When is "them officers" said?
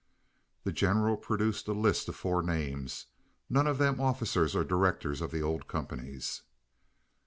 3.77-4.55